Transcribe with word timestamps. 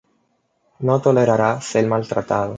No 0.91 0.95
tolera 1.09 1.51
ser 1.69 1.85
maltratado. 1.95 2.49